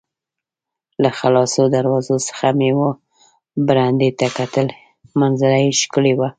له 1.03 1.09
خلاصو 1.19 1.61
دروازو 1.75 2.15
څخه 2.27 2.47
مې 2.59 2.71
وه 2.79 2.91
برنډې 3.67 4.09
ته 4.19 4.27
کتل، 4.37 4.67
منظره 5.19 5.57
یې 5.63 5.71
ښکلې 5.79 6.13
وه. 6.17 6.27